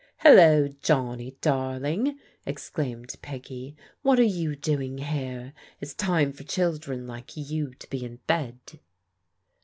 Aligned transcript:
"Hello, 0.17 0.67
Johnny 0.67 1.37
darling," 1.41 2.17
exclaimed 2.43 3.13
Peggy. 3.21 3.75
"What 4.01 4.19
are 4.19 4.23
you 4.23 4.55
doing 4.55 4.97
here? 4.97 5.53
It's 5.79 5.93
time 5.93 6.33
for 6.33 6.41
children 6.43 7.05
like 7.05 7.37
you 7.37 7.75
to 7.75 7.87
be 7.87 8.03
in 8.03 8.15
bed." 8.25 8.57